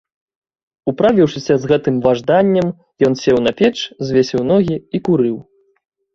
Управіўшыся 0.91 1.57
з 1.65 1.69
гэтым 1.71 1.95
важданнем, 2.05 2.67
ён 3.09 3.13
сеў 3.25 3.37
на 3.49 3.55
печ, 3.61 3.73
звесіў 4.09 4.41
ногі 4.55 4.75
і 4.99 5.05
курыў. 5.11 5.37